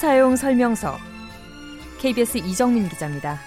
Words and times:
사용 0.00 0.34
설명서 0.34 0.96
KBS 1.98 2.38
이정민 2.38 2.88
기자입니다. 2.88 3.38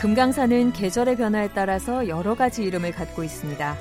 금강산은 0.00 0.72
계절의 0.72 1.14
변화에 1.14 1.50
따라서 1.54 2.08
여러 2.08 2.34
가지 2.34 2.64
이름을 2.64 2.90
갖고 2.90 3.22
있습니다. 3.22 3.76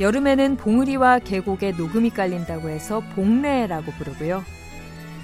여름에는 0.00 0.56
봉우리와 0.56 1.18
계곡에 1.18 1.72
녹음이 1.72 2.08
깔린다고 2.08 2.70
해서 2.70 3.00
봉래라고 3.14 3.92
부르고요. 3.92 4.42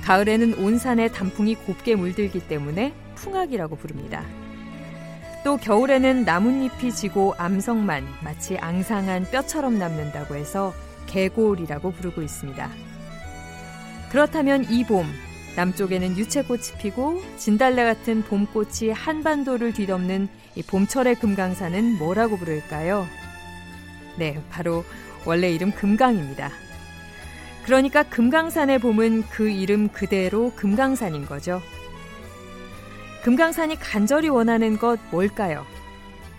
가을에는 0.04 0.58
온 0.58 0.76
산에 0.76 1.08
단풍이 1.08 1.54
곱게 1.54 1.96
물들기 1.96 2.46
때문에 2.46 2.92
풍악이라고 3.14 3.76
부릅니다. 3.76 4.22
또 5.44 5.56
겨울에는 5.56 6.24
나뭇잎이 6.24 6.92
지고 6.92 7.34
암석만 7.36 8.06
마치 8.22 8.56
앙상한 8.58 9.24
뼈처럼 9.30 9.78
남는다고 9.78 10.36
해서 10.36 10.72
개골이라고 11.06 11.90
부르고 11.90 12.22
있습니다. 12.22 12.70
그렇다면 14.10 14.64
이 14.70 14.84
봄, 14.84 15.06
남쪽에는 15.56 16.16
유채꽃이 16.16 16.78
피고 16.78 17.20
진달래 17.36 17.84
같은 17.84 18.22
봄꽃이 18.22 18.90
한반도를 18.92 19.72
뒤덮는 19.72 20.28
이 20.54 20.62
봄철의 20.62 21.16
금강산은 21.16 21.98
뭐라고 21.98 22.36
부를까요? 22.36 23.06
네, 24.16 24.40
바로 24.50 24.84
원래 25.24 25.50
이름 25.50 25.72
금강입니다. 25.72 26.50
그러니까 27.64 28.02
금강산의 28.04 28.78
봄은 28.78 29.24
그 29.30 29.48
이름 29.48 29.88
그대로 29.88 30.52
금강산인 30.54 31.26
거죠. 31.26 31.60
금강산이 33.22 33.76
간절히 33.76 34.28
원하는 34.28 34.78
것 34.78 34.98
뭘까요? 35.10 35.64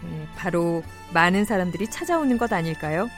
네, 0.04 0.28
바로 0.36 0.84
많은 1.14 1.46
사람들이 1.46 1.88
찾아오는 1.88 2.38
것 2.38 2.52
아닐까요? 2.52 3.10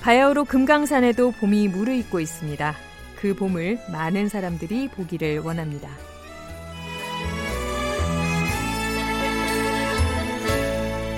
바야흐로 0.00 0.44
금강산에도 0.44 1.32
봄이 1.32 1.68
무르익고 1.68 2.20
있습니다. 2.20 2.74
그 3.20 3.34
봄을 3.34 3.78
많은 3.92 4.28
사람들이 4.28 4.88
보기를 4.88 5.40
원합니다. 5.40 5.90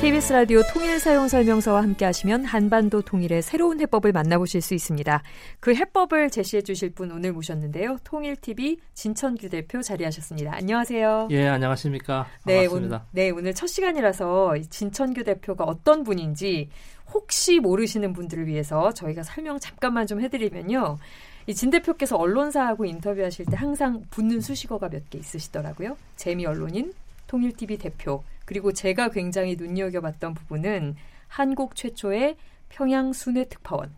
KBS 0.01 0.33
라디오 0.33 0.63
통일 0.73 0.99
사용 0.99 1.29
설명서와 1.29 1.83
함께 1.83 2.07
하시면 2.07 2.47
한반도 2.47 3.03
통일의 3.03 3.43
새로운 3.43 3.81
해법을 3.81 4.13
만나보실 4.13 4.63
수 4.63 4.73
있습니다. 4.73 5.23
그 5.61 5.75
해법을 5.75 6.31
제시해 6.31 6.63
주실 6.63 6.91
분 6.91 7.11
오늘 7.13 7.33
모셨는데요. 7.35 7.99
통일TV 8.05 8.79
진천규 8.95 9.51
대표 9.51 9.83
자리하셨습니다. 9.83 10.55
안녕하세요. 10.55 11.29
예, 11.33 11.49
안녕하십니까. 11.49 12.27
네, 12.47 12.63
반갑습니다. 12.67 12.97
오늘, 12.97 13.07
네, 13.13 13.29
오늘 13.31 13.53
첫 13.55 13.67
시간이라서 13.67 14.55
진천규 14.71 15.23
대표가 15.25 15.65
어떤 15.65 16.03
분인지 16.03 16.71
혹시 17.13 17.61
모르시는 17.61 18.15
분들을 18.15 18.47
위해서 18.47 18.95
저희가 18.95 19.23
설명 19.23 19.59
잠깐만 19.59 20.07
좀 20.07 20.23
해드리면요. 20.23 20.97
이진 21.47 21.69
대표께서 21.69 22.17
언론사하고 22.17 22.87
인터뷰하실 22.87 23.47
때 23.47 23.57
항상 23.57 24.03
붙는 24.09 24.41
수식어가 24.41 24.89
몇 24.89 25.11
개 25.11 25.19
있으시더라고요. 25.19 25.99
재미 26.17 26.47
언론인, 26.47 26.95
통일TV 27.27 27.77
대표, 27.77 28.23
그리고 28.51 28.73
제가 28.73 29.11
굉장히 29.11 29.55
눈여겨봤던 29.55 30.35
부분은 30.35 30.97
한국 31.29 31.77
최초의 31.77 32.37
평양 32.69 33.13
순회 33.13 33.45
특파원. 33.45 33.95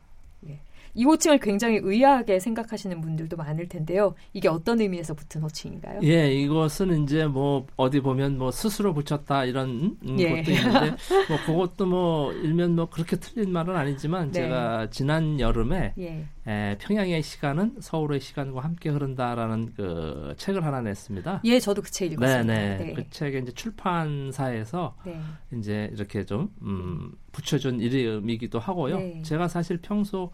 이 0.95 1.05
호칭을 1.05 1.39
굉장히 1.39 1.79
의아하게 1.83 2.39
생각하시는 2.39 3.01
분들도 3.01 3.37
많을 3.37 3.69
텐데요. 3.69 4.15
이게 4.33 4.49
어떤 4.49 4.81
의미에서 4.81 5.15
붙은 5.15 5.43
호칭인가요? 5.43 6.01
예, 6.03 6.31
이것은 6.33 7.05
이제 7.05 7.27
뭐 7.27 7.67
어디 7.77 8.01
보면 8.01 8.37
뭐 8.37 8.51
스스로 8.51 8.93
붙였다 8.93 9.45
이런 9.47 9.97
예. 10.19 10.29
것도 10.43 10.51
있는데 10.51 10.97
뭐 11.29 11.39
그것도 11.47 11.87
뭐 11.87 12.33
일면 12.33 12.77
뭐 12.77 12.87
그렇게 12.91 13.17
틀린 13.17 13.53
말은 13.53 13.75
아니지만 13.75 14.27
네. 14.33 14.33
제가 14.43 14.91
지난 14.91 15.41
여름에 15.41 15.95
예. 15.99 16.27
에, 16.47 16.77
평양의 16.79 17.23
시간은 17.23 17.77
서울의 17.81 18.21
시간과 18.21 18.61
함께 18.61 18.91
흐른다라는 18.91 19.73
그 19.77 20.35
책을 20.37 20.65
하나 20.65 20.81
냈습니다. 20.81 21.41
예, 21.45 21.61
저도 21.61 21.81
그 21.83 21.91
책 21.93 22.13
읽었습니다. 22.13 22.43
네네. 22.55 22.77
네. 22.79 22.93
그 22.95 23.09
책에 23.11 23.39
이제 23.39 23.53
출판사에서 23.53 24.97
네. 25.05 25.21
이제 25.57 25.91
이렇게 25.93 26.25
좀 26.25 26.49
음, 26.63 27.13
붙여준 27.33 27.81
이름이기도 27.81 28.59
하고요. 28.59 28.99
네. 28.99 29.23
제가 29.23 29.49
사실 29.49 29.79
평소 29.79 30.31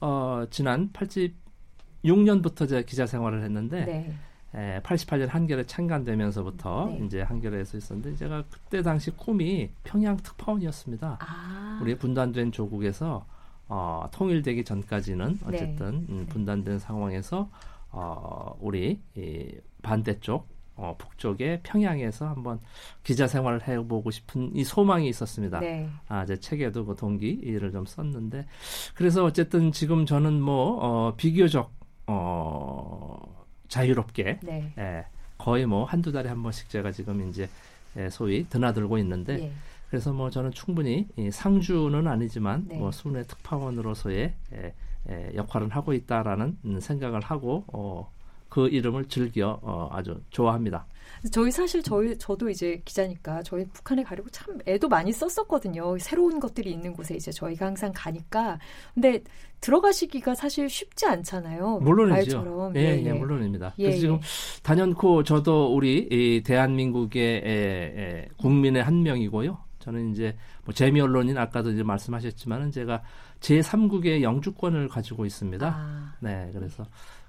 어, 0.00 0.44
지난 0.50 0.90
86년부터 0.92 2.68
제가 2.68 2.82
기자 2.82 3.06
생활을 3.06 3.42
했는데 3.44 3.84
네. 3.84 4.14
에, 4.54 4.80
88년 4.82 5.28
한겨레 5.28 5.66
창간되면서부터 5.66 6.86
네. 6.86 7.04
이제 7.04 7.22
한겨레에서 7.22 7.76
있었는데 7.76 8.16
제가 8.16 8.44
그때 8.50 8.82
당시 8.82 9.10
꿈이 9.10 9.70
평양 9.84 10.16
특파원이었습니다. 10.16 11.18
아. 11.20 11.78
우리 11.82 11.96
분단된 11.96 12.50
조국에서 12.50 13.26
어, 13.68 14.08
통일되기 14.12 14.64
전까지는 14.64 15.34
네. 15.34 15.46
어쨌든 15.46 16.06
음, 16.08 16.26
분단된 16.30 16.78
상황에서 16.78 17.50
어, 17.90 18.56
우리 18.60 19.00
이 19.14 19.54
반대쪽 19.82 20.48
어, 20.78 20.94
북쪽의 20.96 21.60
평양에서 21.64 22.28
한번 22.28 22.60
기자 23.02 23.26
생활을 23.26 23.66
해보고 23.66 24.10
싶은 24.10 24.54
이 24.54 24.62
소망이 24.64 25.08
있었습니다. 25.08 25.58
네. 25.58 25.90
아, 26.08 26.24
제 26.24 26.36
책에도 26.36 26.86
그 26.86 26.94
동기를 26.94 27.72
좀 27.72 27.84
썼는데 27.84 28.46
그래서 28.94 29.24
어쨌든 29.24 29.72
지금 29.72 30.06
저는 30.06 30.40
뭐 30.40 30.78
어, 30.80 31.14
비교적 31.16 31.72
어, 32.06 33.44
자유롭게 33.66 34.40
네. 34.42 34.72
예, 34.78 35.04
거의 35.36 35.66
뭐 35.66 35.84
한두 35.84 36.12
달에 36.12 36.28
한 36.28 36.42
번씩 36.42 36.68
제가 36.70 36.92
지금 36.92 37.28
이제 37.28 37.48
예, 37.96 38.08
소위 38.08 38.48
드나들고 38.48 38.98
있는데 38.98 39.36
네. 39.36 39.52
그래서 39.90 40.12
뭐 40.12 40.30
저는 40.30 40.52
충분히 40.52 41.08
이 41.16 41.30
상주는 41.30 42.06
아니지만 42.06 42.66
네. 42.68 42.78
뭐 42.78 42.92
순회 42.92 43.24
특파원으로서의 43.24 44.34
예, 44.54 44.74
예, 45.10 45.32
역할을 45.34 45.70
하고 45.70 45.92
있다라는 45.92 46.56
생각을 46.80 47.20
하고 47.20 47.64
어, 47.72 48.10
그 48.48 48.68
이름을 48.68 49.06
즐겨 49.06 49.58
어, 49.62 49.88
아주 49.92 50.20
좋아합니다. 50.30 50.86
저희 51.32 51.50
사실 51.50 51.82
저희 51.82 52.16
저도 52.16 52.48
이제 52.48 52.80
기자니까 52.84 53.42
저희 53.42 53.66
북한에 53.72 54.04
가려고 54.04 54.28
참 54.30 54.58
애도 54.66 54.88
많이 54.88 55.12
썼었거든요. 55.12 55.98
새로운 55.98 56.38
것들이 56.38 56.70
있는 56.70 56.92
곳에 56.92 57.16
이제 57.16 57.30
저희가 57.32 57.66
항상 57.66 57.92
가니까 57.94 58.58
근데 58.94 59.22
들어가시기가 59.60 60.34
사실 60.34 60.68
쉽지 60.68 61.06
않잖아요. 61.06 61.80
물론이죠. 61.80 62.72
예, 62.76 62.80
예, 62.80 63.04
예, 63.04 63.12
물론입니다. 63.12 63.74
예, 63.78 63.84
그래서 63.84 64.00
지금 64.00 64.14
예. 64.16 64.20
단연코 64.62 65.24
저도 65.24 65.74
우리 65.74 66.06
이 66.10 66.42
대한민국의 66.44 67.22
에, 67.22 67.50
에, 67.50 68.28
국민의 68.36 68.84
한 68.84 69.02
명이고요. 69.02 69.58
저는 69.80 70.12
이제 70.12 70.36
뭐 70.64 70.72
재미 70.74 71.00
언론인 71.00 71.38
아까도 71.38 71.70
이제 71.72 71.82
말씀하셨지만은 71.82 72.70
제가 72.70 73.02
제 73.40 73.60
3국의 73.60 74.22
영주권을 74.22 74.88
가지고 74.88 75.24
있습니다. 75.24 75.66
아. 75.66 76.14
네, 76.20 76.50
그래서 76.52 76.84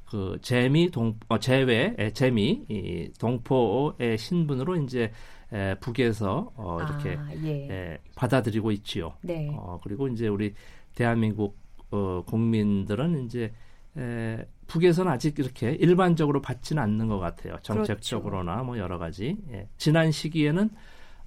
그 0.09 0.39
재미 0.41 0.89
동 0.89 1.19
어, 1.27 1.37
재외 1.37 1.95
재미 2.13 2.65
이 2.67 3.11
동포의 3.19 4.17
신분으로 4.17 4.77
이제 4.77 5.11
에, 5.53 5.75
북에서 5.75 6.51
어, 6.55 6.79
이렇게 6.81 7.15
아, 7.15 7.29
예. 7.43 7.67
에, 7.69 7.97
받아들이고 8.15 8.71
있지요. 8.71 9.13
네. 9.21 9.49
어, 9.53 9.79
그리고 9.83 10.07
이제 10.07 10.27
우리 10.27 10.53
대한민국 10.95 11.57
어, 11.91 12.23
국민들은 12.25 13.25
이제 13.25 13.51
에, 13.97 14.45
북에서는 14.67 15.11
아직 15.11 15.37
이렇게 15.37 15.71
일반적으로 15.71 16.41
받지는 16.41 16.81
않는 16.81 17.07
것 17.07 17.19
같아요. 17.19 17.57
정책적으로나 17.61 18.53
그렇죠. 18.53 18.65
뭐 18.65 18.77
여러 18.77 18.97
가지. 18.97 19.37
예. 19.51 19.67
지난 19.77 20.11
시기에는 20.11 20.69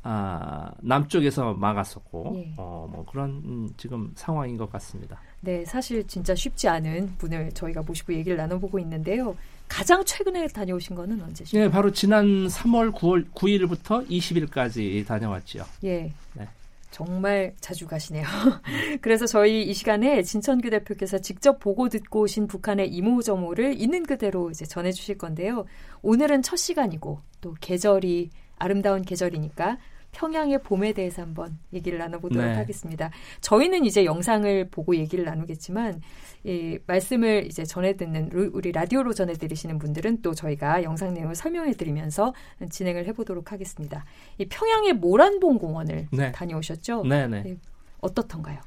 아, 0.05 0.73
남쪽에서 0.81 1.55
막았었고 1.55 2.33
예. 2.37 2.55
어, 2.57 2.89
뭐 2.91 3.05
그런 3.09 3.31
음, 3.45 3.71
지금 3.77 4.11
상황인 4.17 4.57
것 4.57 4.71
같습니다. 4.73 5.21
네, 5.41 5.65
사실 5.65 6.07
진짜 6.07 6.35
쉽지 6.35 6.69
않은 6.69 7.15
분을 7.19 7.53
저희가 7.53 7.83
모시고 7.83 8.13
얘기를 8.15 8.37
나눠보고 8.37 8.79
있는데요. 8.81 9.37
가장 9.69 10.05
최근에 10.05 10.49
다녀오신 10.49 10.97
거는 10.97 11.23
언제시죠? 11.23 11.59
네, 11.59 11.71
바로 11.71 11.93
지난 11.93 12.47
3월 12.47 12.93
9월 12.93 13.31
9일부터 13.33 14.09
20일까지 14.09 15.07
다녀왔죠. 15.07 15.65
예. 15.85 16.13
네. 16.35 16.49
정말 16.91 17.55
자주 17.59 17.87
가시네요. 17.87 18.25
그래서 19.01 19.27
저희 19.27 19.63
이 19.63 19.73
시간에 19.73 20.23
진천규 20.23 20.69
대표께서 20.69 21.19
직접 21.19 21.59
보고 21.59 21.89
듣고 21.89 22.21
오신 22.21 22.49
북한의 22.49 22.89
이모저모를 22.89 23.81
있는 23.81 24.03
그대로 24.03 24.51
이제 24.51 24.67
전해주실 24.67 25.17
건데요. 25.17 25.65
오늘은 26.03 26.43
첫 26.43 26.57
시간이고 26.57 27.21
또 27.41 27.57
계절이 27.61 28.31
아름다운 28.59 29.03
계절이니까 29.03 29.79
평양의 30.13 30.63
봄에 30.63 30.93
대해서 30.93 31.23
한번 31.23 31.59
얘기를 31.73 31.99
나눠보도록 31.99 32.45
네. 32.45 32.55
하겠습니다. 32.55 33.11
저희는 33.41 33.85
이제 33.85 34.05
영상을 34.05 34.69
보고 34.71 34.95
얘기를 34.95 35.25
나누겠지만 35.25 36.01
이 36.45 36.79
말씀을 36.87 37.47
이제 37.47 37.65
전해 37.65 37.97
듣는 37.97 38.31
우리 38.53 38.73
라디오로 38.73 39.15
전해 39.15 39.33
들으시는 39.33 39.79
분들은 39.79 40.23
또 40.23 40.35
저희가 40.35 40.83
영상 40.83 41.15
내용을 41.15 41.35
설명해 41.35 41.73
드리면서 41.73 42.35
진행을 42.71 43.07
해보도록 43.09 43.53
하겠습니다. 43.53 44.05
이 44.39 44.47
평양의 44.47 44.95
모란봉 44.95 45.59
공원을 45.59 46.09
네. 46.13 46.33
다녀오셨죠? 46.33 47.05
네, 47.05 47.27
네. 47.27 47.43
네. 47.43 47.57
어떻던가요? 48.01 48.61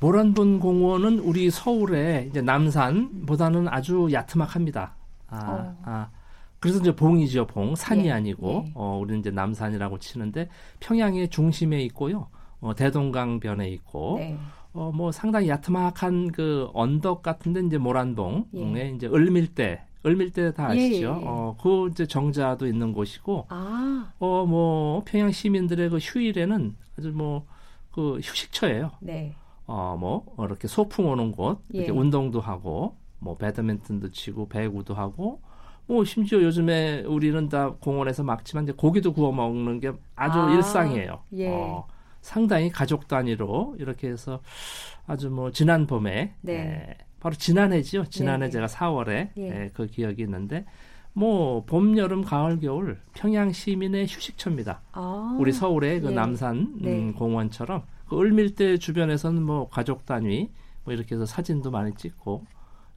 모란봉 0.00 0.60
공원은 0.60 1.18
우리 1.20 1.50
서울의 1.50 2.28
이제 2.28 2.40
남산보다는 2.40 3.68
아주 3.68 4.08
야트막합니다. 4.12 4.94
아, 5.28 5.36
어. 5.36 5.76
아 5.84 6.10
그래서 6.64 6.80
이제 6.80 6.96
봉이죠, 6.96 7.46
봉. 7.46 7.74
산이 7.74 8.06
예, 8.06 8.12
아니고, 8.12 8.64
예. 8.66 8.72
어, 8.74 8.98
우리는 9.00 9.20
이제 9.20 9.30
남산이라고 9.30 9.98
치는데, 9.98 10.48
평양의 10.80 11.28
중심에 11.28 11.82
있고요. 11.82 12.28
어, 12.60 12.74
대동강변에 12.74 13.68
있고, 13.68 14.16
네. 14.18 14.38
어, 14.72 14.90
뭐 14.94 15.12
상당히 15.12 15.48
야트막한 15.48 16.32
그 16.32 16.68
언덕 16.72 17.22
같은데 17.22 17.60
이제 17.60 17.78
모란봉에 17.78 18.46
예. 18.76 18.92
이제 18.96 19.06
을밀대, 19.06 19.82
을밀대 20.04 20.52
다 20.54 20.68
아시죠? 20.68 20.78
예, 20.80 21.20
예, 21.20 21.22
예. 21.22 21.28
어, 21.28 21.56
그 21.62 21.88
이제 21.90 22.06
정자도 22.06 22.66
있는 22.66 22.92
곳이고, 22.92 23.46
아. 23.50 24.12
어, 24.18 24.46
뭐 24.46 25.02
평양 25.06 25.30
시민들의 25.30 25.90
그 25.90 25.98
휴일에는 25.98 26.74
아주 26.98 27.12
뭐 27.12 27.46
그 27.94 28.18
휴식처예요. 28.22 28.90
네. 29.00 29.34
어, 29.66 29.96
뭐 29.98 30.26
이렇게 30.40 30.66
소풍 30.66 31.08
오는 31.08 31.30
곳, 31.30 31.60
이렇게 31.70 31.88
예. 31.88 31.92
운동도 31.92 32.40
하고, 32.40 32.96
뭐 33.20 33.36
배드민턴도 33.36 34.10
치고 34.10 34.48
배구도 34.48 34.94
하고, 34.94 35.40
뭐 35.86 36.04
심지어 36.04 36.42
요즘에 36.42 37.02
우리는 37.02 37.48
다 37.48 37.74
공원에서 37.80 38.22
막지만 38.22 38.64
이제 38.64 38.72
고기도 38.72 39.12
구워 39.12 39.32
먹는 39.32 39.80
게 39.80 39.92
아주 40.16 40.38
아, 40.38 40.54
일상이에요. 40.54 41.20
예. 41.34 41.48
어, 41.50 41.86
상당히 42.20 42.70
가족 42.70 43.06
단위로 43.06 43.76
이렇게 43.78 44.08
해서 44.08 44.40
아주 45.06 45.30
뭐 45.30 45.50
지난 45.50 45.86
봄에 45.86 46.34
네. 46.40 46.54
에, 46.54 46.96
바로 47.20 47.34
지난해지요. 47.34 48.06
지난해 48.06 48.46
네. 48.46 48.50
제가 48.50 48.66
4월에 48.66 49.30
예. 49.36 49.48
에, 49.48 49.70
그 49.74 49.86
기억이 49.86 50.22
있는데 50.22 50.64
뭐 51.12 51.64
봄, 51.64 51.96
여름, 51.98 52.22
가을, 52.24 52.58
겨울 52.60 52.98
평양 53.12 53.52
시민의 53.52 54.06
휴식처입니다. 54.06 54.80
아, 54.92 55.36
우리 55.38 55.52
서울의 55.52 56.00
그 56.00 56.10
예. 56.10 56.14
남산 56.14 56.56
음, 56.56 56.78
네. 56.80 57.12
공원처럼 57.12 57.82
그 58.08 58.18
을밀대 58.20 58.78
주변에서는 58.78 59.42
뭐 59.42 59.68
가족 59.68 60.06
단위 60.06 60.50
뭐 60.84 60.94
이렇게 60.94 61.14
해서 61.14 61.26
사진도 61.26 61.70
많이 61.70 61.94
찍고 61.94 62.44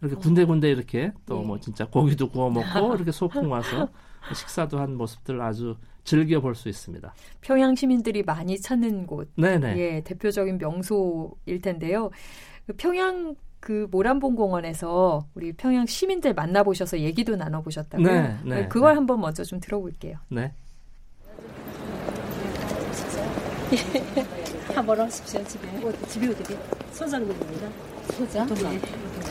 이렇게 0.01 0.15
군데군데 0.15 0.69
이렇게 0.69 1.11
또뭐 1.25 1.41
예. 1.43 1.47
뭐 1.47 1.59
진짜 1.59 1.85
고기도 1.85 2.29
구워 2.29 2.49
먹고 2.49 2.93
이렇게 2.95 3.11
소풍 3.11 3.51
와서 3.51 3.89
식사도 4.33 4.77
한 4.79 4.95
모습들 4.95 5.41
아주 5.41 5.75
즐겨 6.03 6.39
볼 6.39 6.55
수 6.55 6.69
있습니다. 6.69 7.13
평양 7.41 7.75
시민들이 7.75 8.23
많이 8.23 8.59
찾는 8.59 9.07
곳, 9.07 9.29
네네. 9.35 9.77
예, 9.77 10.01
대표적인 10.01 10.57
명소일 10.57 11.61
텐데요. 11.61 12.09
그 12.65 12.73
평양 12.77 13.35
그 13.59 13.87
모란봉 13.91 14.35
공원에서 14.35 15.25
우리 15.33 15.51
평양 15.51 15.85
시민들 15.85 16.33
만나보셔서 16.33 16.99
얘기도 16.99 17.35
나눠보셨다고요? 17.35 18.07
네, 18.07 18.37
네, 18.45 18.67
그걸 18.67 18.91
네. 18.91 18.95
한번 18.95 19.19
먼저 19.19 19.43
좀 19.43 19.59
들어볼게요. 19.59 20.17
네. 20.29 20.53
한번 24.73 24.99
오십시오 25.01 25.43
집에. 25.43 25.67
어, 25.85 25.91
집이 26.07 26.27
어디게? 26.29 26.57
소장님입니다. 26.91 27.69
소장? 28.13 28.47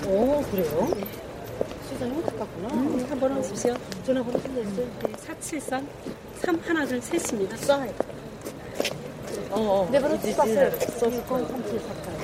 네. 0.07 0.13
오 0.13 0.41
그래요? 0.51 0.89
네. 0.95 1.05
소장님 1.91 2.23
가깝구나. 2.23 2.69
음, 2.69 3.07
한번 3.09 3.39
오십시오. 3.39 3.75
전화번호 4.05 4.39
끝냈어요. 4.41 4.87
네, 5.03 5.13
473 5.19 5.89
3 6.43 6.61
하나 6.65 6.87
둘 6.87 7.01
셋입니다. 7.03 7.57
쏴요. 7.57 7.93
어, 9.51 9.61
어. 9.61 9.89
네, 9.91 9.99
번호 10.01 10.17
쐈어요. 10.19 10.71
써서 10.79 11.11
3748. 11.11 12.17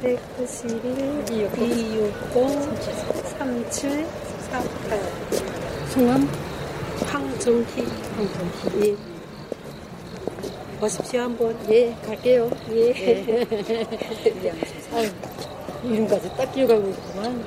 191 0.00 1.24
260 1.30 2.14
3748 3.38 5.00
성함 5.90 6.28
황정희 7.06 7.84
황정희 8.16 8.88
예. 8.88 9.09
보십시오 10.80 11.20
한번. 11.22 11.56
예 11.70 11.94
갈게요. 12.06 12.50
예, 12.72 12.90
예. 12.90 13.46
이름까지 15.84 16.30
딱 16.36 16.52
기억하고 16.52 16.88
있구만. 16.90 17.44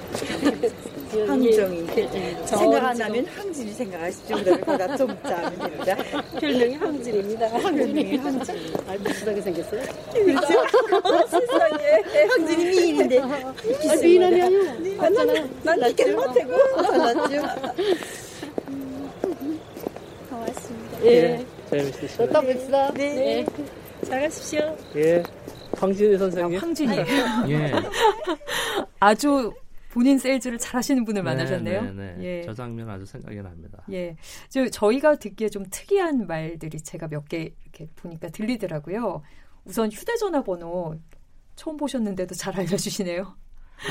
황정희 1.27 1.85
생각 2.47 2.83
안 2.85 2.97
나면 2.97 3.25
황진이 3.27 3.71
생각하시죠. 3.73 4.43
됩니다. 4.43 5.97
별명이 6.39 6.75
황진입니다. 6.75 7.47
황진이 7.49 8.17
황진. 8.17 8.55
아 8.87 8.95
비슷하게 8.97 9.41
생겼어요? 9.41 9.81
그렇죠? 10.11 10.63
세상에. 11.29 12.01
황진이 12.29 12.65
미인인데. 12.65 13.19
아 13.19 13.53
미인하냐요 14.01 14.95
맞잖아 14.97 15.33
난 15.63 15.77
이렇게 15.79 16.11
못하고. 16.11 16.81
달랐죠? 16.81 17.41
고맙습니다. 20.29 21.05
예. 21.05 21.45
재밌으시죠? 21.77 22.27
또 22.31 22.41
뵙시다. 22.41 22.91
네. 22.93 23.43
네. 23.43 23.45
잘 24.05 24.21
가십시오. 24.21 24.77
예. 24.95 25.23
황진희 25.77 26.17
선생님. 26.17 26.57
아, 26.57 26.61
황진이. 26.61 26.97
예. 27.49 27.71
아주 28.99 29.53
본인 29.89 30.17
세일즈를 30.17 30.57
잘하시는 30.57 31.03
분을 31.05 31.21
네, 31.23 31.29
만나셨네요. 31.29 31.81
네, 31.83 31.91
네. 31.91 32.15
예. 32.19 32.41
저 32.43 32.53
장면 32.53 32.89
아주 32.89 33.05
생각이 33.05 33.37
납니다. 33.41 33.83
예, 33.91 34.15
저 34.49 34.67
저희가 34.67 35.15
듣기에 35.17 35.49
좀 35.49 35.63
특이한 35.69 36.25
말들이 36.25 36.79
제가 36.81 37.07
몇 37.07 37.25
개 37.27 37.51
이렇게 37.63 37.87
보니까 37.95 38.29
들리더라고요. 38.29 39.21
우선 39.65 39.91
휴대전화 39.91 40.43
번호 40.43 40.95
처음 41.55 41.77
보셨는데도 41.77 42.33
잘 42.35 42.55
알려주시네요. 42.59 43.35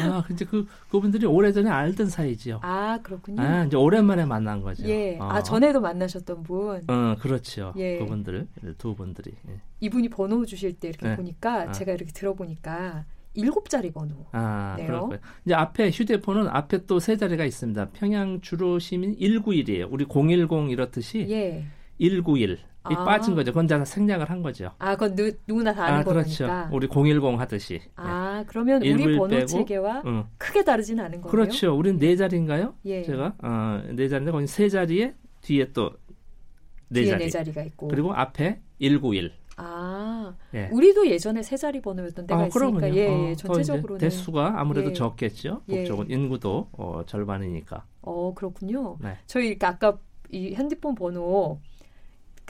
아, 0.01 0.23
근데 0.27 0.45
그 0.45 0.67
그분들이 0.91 1.27
오래전에 1.27 1.69
알던 1.71 2.09
사이지요. 2.09 2.61
아, 2.63 2.99
그렇군요. 3.03 3.41
아, 3.43 3.65
이제 3.65 3.77
오랜만에 3.77 4.25
만난 4.25 4.63
거죠. 4.63 4.85
예. 4.89 5.19
어. 5.19 5.25
아, 5.31 5.43
전에도 5.43 5.81
만나셨던 5.81 6.43
분. 6.43 6.83
어, 6.89 7.17
그렇죠. 7.21 7.73
예. 7.77 7.99
그분들 7.99 8.47
두 8.79 8.95
분들이. 8.95 9.33
예. 9.49 9.61
이분이 9.81 10.09
번호 10.11 10.45
주실 10.47 10.75
때 10.75 10.89
이렇게 10.89 11.09
네. 11.09 11.17
보니까 11.17 11.55
아. 11.69 11.73
제가 11.73 11.93
이렇게 11.93 12.13
들어보니까 12.13 13.05
일곱 13.35 13.69
자리 13.71 13.91
번호. 13.91 14.27
아, 14.33 14.77
그렇고요. 14.79 15.19
이제 15.45 15.55
앞에 15.55 15.91
휴대폰은 15.91 16.49
앞에 16.49 16.87
또 16.87 16.99
세 17.01 17.17
자리가 17.17 17.45
있습니다. 17.45 17.91
평양 17.91 18.41
주로 18.41 18.79
시민 18.79 19.17
191이에요. 19.17 19.89
우리 19.91 20.05
010 20.07 20.71
이렇듯이 20.71 21.27
예. 21.31 21.65
191. 22.03 22.59
이 22.91 22.95
아. 22.95 23.05
빠진 23.05 23.37
거죠. 23.37 23.53
그건 23.53 23.69
다 23.69 23.85
생략을 23.85 24.29
한 24.29 24.43
거죠. 24.43 24.73
아, 24.79 24.97
그건 24.97 25.15
누, 25.15 25.31
누구나 25.47 25.73
다 25.73 25.85
아는 25.85 26.01
아, 26.01 26.05
그렇죠. 26.05 26.47
거니까. 26.49 26.69
우리 26.73 26.89
010 26.89 27.39
하듯이. 27.39 27.81
아, 27.95 28.39
네. 28.41 28.45
그러면 28.49 28.83
우리 28.83 29.17
번호 29.17 29.29
빼고, 29.29 29.47
체계와 29.47 30.03
응. 30.05 30.25
크게 30.37 30.65
다르진 30.65 30.99
않은 30.99 31.21
거예요? 31.21 31.31
그렇죠. 31.31 31.77
우리는 31.77 32.01
네 32.01 32.17
자리인가요? 32.17 32.75
예. 32.87 33.03
제가 33.05 33.35
어, 33.39 33.83
네 33.93 34.09
자리인데 34.09 34.33
거기 34.33 34.49
세 34.49 34.69
자리에 34.69 35.15
뒤에 35.43 35.73
또네 35.73 37.07
자리. 37.07 37.25
네 37.25 37.31
자리가 37.31 37.63
있고. 37.63 37.87
그리고 37.87 38.13
앞에 38.15 38.61
191. 38.81 39.33
아, 39.59 40.35
예. 40.55 40.69
우리도 40.73 41.07
예전에 41.07 41.45
세 41.45 41.57
자리 41.57 41.81
번호였던 41.81 42.27
때가 42.27 42.41
아, 42.41 42.47
있으니까 42.47 42.93
예, 42.97 43.29
예, 43.29 43.35
전체적으로는 43.37 44.01
대수가 44.01 44.59
아무래도 44.59 44.91
예. 44.91 44.93
적겠죠. 44.93 45.63
북쪽은 45.69 46.11
예. 46.11 46.15
인구도 46.15 46.69
어, 46.73 47.03
절반이니까. 47.07 47.85
어, 48.01 48.35
그렇군요. 48.35 48.97
네. 49.01 49.19
저희 49.27 49.57
아까 49.61 49.99
이 50.33 50.55
핸드폰 50.55 50.95
번호 50.95 51.61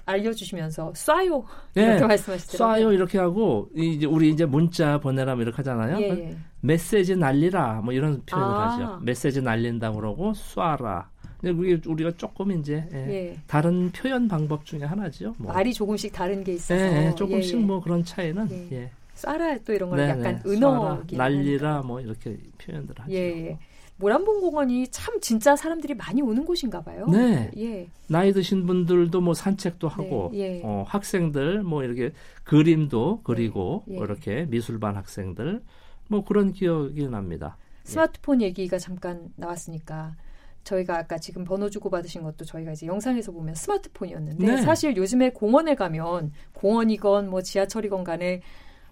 알려주시면서 0.05 0.93
쏴요 0.93 1.45
네, 1.75 1.85
이렇게 1.85 2.07
말씀하시더라고요. 2.07 2.89
쏴요 2.89 2.95
이렇게 2.95 3.19
하고 3.19 3.69
이제 3.75 4.07
우리 4.07 4.31
이제 4.31 4.45
문자 4.45 4.99
보내라 4.99 5.35
이렇게 5.35 5.57
하잖아요. 5.57 6.01
예. 6.01 6.37
메시지 6.61 7.17
날리라 7.17 7.81
뭐 7.83 7.93
이런 7.93 8.23
표현을 8.25 8.55
아. 8.55 8.71
하죠. 8.71 9.01
메시지 9.03 9.41
날린다 9.41 9.93
그러고 9.93 10.33
쏴라. 10.33 11.05
근데 11.41 11.59
우리 11.59 11.81
우리가 11.85 12.13
조금 12.17 12.53
이제 12.53 12.89
예, 12.93 12.97
예. 12.97 13.37
다른 13.47 13.91
표현 13.91 14.29
방법 14.29 14.65
중에 14.65 14.85
하나죠. 14.85 15.35
뭐. 15.39 15.53
말이 15.53 15.75
조금씩 15.75 16.13
다른 16.13 16.45
게 16.45 16.55
있어서 16.55 16.81
예, 16.81 17.09
예 17.09 17.15
조금씩 17.17 17.59
예, 17.59 17.65
뭐 17.65 17.81
그런 17.81 18.05
차이는 18.05 18.71
예. 18.73 18.91
쏴라 19.17 19.65
또 19.65 19.73
이런 19.73 19.91
거 19.91 20.01
약간 20.01 20.41
은어 20.47 21.03
날리라 21.11 21.83
뭐 21.83 22.01
이렇게 22.01 22.39
표현들 22.59 22.95
하죠. 22.99 23.13
예. 23.13 23.59
모란봉 24.03 24.41
공원이 24.41 24.89
참 24.89 25.21
진짜 25.21 25.55
사람들이 25.55 25.95
많이 25.95 26.23
오는 26.23 26.45
곳인가 26.45 26.83
봐요. 26.83 27.07
네. 27.07 27.53
예. 27.57 27.89
나이 28.09 28.33
드신 28.33 28.67
분들도 28.67 29.21
뭐 29.21 29.33
산책도 29.33 29.89
네, 29.89 29.95
하고 29.95 30.31
네, 30.33 30.39
예. 30.39 30.61
어, 30.65 30.85
학생들 30.89 31.63
뭐 31.63 31.85
이렇게 31.85 32.11
그림도 32.43 33.21
그리고 33.23 33.85
네, 33.87 33.95
예. 33.95 34.01
이렇게 34.01 34.47
미술반 34.47 34.97
학생들 34.97 35.63
뭐 36.09 36.25
그런 36.25 36.53
기억이 36.53 37.07
납니다. 37.07 37.57
스마트폰 37.85 38.43
예. 38.43 38.47
얘기가 38.47 38.81
잠깐 38.81 39.29
나왔으니까 39.37 40.17
저희가 40.65 40.99
아까 40.99 41.19
지금 41.19 41.45
번호 41.45 41.71
주고 41.71 41.89
받으신 41.89 42.23
것도 42.25 42.45
저희가 42.45 42.73
이제 42.73 42.87
영상에서 42.87 43.31
보면 43.31 43.55
스마트폰이었는데 43.55 44.47
네. 44.47 44.63
사실 44.63 44.97
요즘에 44.97 45.31
공원에 45.31 45.77
가면 45.77 46.33
공원이건 46.55 47.31
뭐 47.31 47.41
지하철이건 47.41 48.03
간에 48.03 48.43